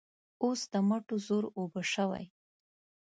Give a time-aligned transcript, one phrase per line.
[0.43, 2.25] اوس د مټو زور اوبه شوی.